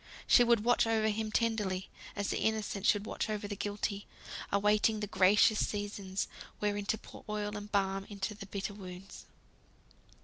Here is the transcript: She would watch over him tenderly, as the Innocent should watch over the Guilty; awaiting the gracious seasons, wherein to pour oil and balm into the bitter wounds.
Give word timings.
She 0.25 0.43
would 0.43 0.63
watch 0.63 0.87
over 0.87 1.09
him 1.09 1.31
tenderly, 1.31 1.87
as 2.15 2.29
the 2.31 2.39
Innocent 2.41 2.87
should 2.87 3.05
watch 3.05 3.29
over 3.29 3.47
the 3.47 3.55
Guilty; 3.55 4.07
awaiting 4.51 4.99
the 4.99 5.05
gracious 5.05 5.63
seasons, 5.67 6.27
wherein 6.57 6.87
to 6.87 6.97
pour 6.97 7.23
oil 7.29 7.55
and 7.55 7.71
balm 7.71 8.05
into 8.09 8.33
the 8.33 8.47
bitter 8.47 8.73
wounds. 8.73 9.25